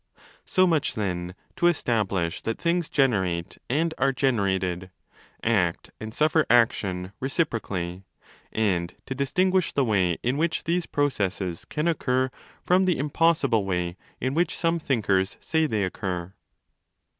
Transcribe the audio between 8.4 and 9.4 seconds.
and to dis